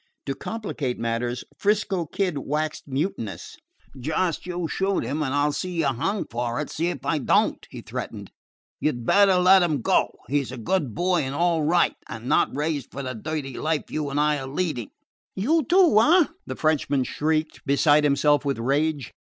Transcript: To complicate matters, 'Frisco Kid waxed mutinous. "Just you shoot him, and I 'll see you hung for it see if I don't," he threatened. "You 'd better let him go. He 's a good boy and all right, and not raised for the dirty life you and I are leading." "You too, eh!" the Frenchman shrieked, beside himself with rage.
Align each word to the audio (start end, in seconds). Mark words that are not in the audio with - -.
To 0.25 0.33
complicate 0.33 0.97
matters, 0.97 1.43
'Frisco 1.59 2.07
Kid 2.07 2.39
waxed 2.39 2.87
mutinous. 2.87 3.55
"Just 3.99 4.47
you 4.47 4.67
shoot 4.67 5.01
him, 5.03 5.21
and 5.21 5.31
I 5.31 5.43
'll 5.45 5.51
see 5.51 5.73
you 5.73 5.85
hung 5.85 6.25
for 6.25 6.59
it 6.59 6.71
see 6.71 6.87
if 6.87 7.05
I 7.05 7.19
don't," 7.19 7.67
he 7.69 7.81
threatened. 7.81 8.31
"You 8.79 8.93
'd 8.93 9.05
better 9.05 9.35
let 9.35 9.61
him 9.61 9.83
go. 9.83 10.17
He 10.27 10.43
's 10.43 10.51
a 10.51 10.57
good 10.57 10.95
boy 10.95 11.21
and 11.21 11.35
all 11.35 11.61
right, 11.61 11.95
and 12.09 12.25
not 12.27 12.49
raised 12.55 12.89
for 12.91 13.03
the 13.03 13.13
dirty 13.13 13.59
life 13.59 13.91
you 13.91 14.09
and 14.09 14.19
I 14.19 14.39
are 14.39 14.47
leading." 14.47 14.89
"You 15.35 15.63
too, 15.69 15.99
eh!" 16.01 16.25
the 16.47 16.55
Frenchman 16.55 17.03
shrieked, 17.03 17.63
beside 17.67 18.03
himself 18.03 18.43
with 18.43 18.57
rage. 18.57 19.13